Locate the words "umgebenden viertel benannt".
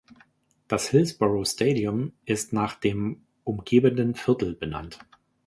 3.43-4.97